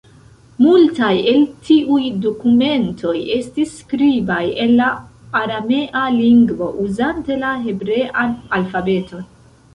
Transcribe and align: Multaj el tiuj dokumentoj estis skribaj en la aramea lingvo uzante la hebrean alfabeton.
Multaj 0.67 1.09
el 1.31 1.43
tiuj 1.67 2.07
dokumentoj 2.23 3.13
estis 3.35 3.75
skribaj 3.83 4.41
en 4.65 4.73
la 4.81 4.89
aramea 5.43 6.07
lingvo 6.17 6.73
uzante 6.87 7.39
la 7.47 7.55
hebrean 7.69 8.35
alfabeton. 8.61 9.31